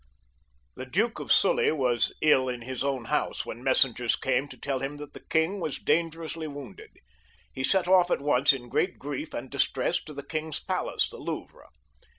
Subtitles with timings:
[0.73, 4.57] The Duke of Sully was ill in his own house when mes sengers came to
[4.57, 6.97] tell him that the king was dangerously wounded.
[7.53, 10.59] He set off at once in great grief and distress to go to the king's
[10.59, 11.67] palace, the Louvre.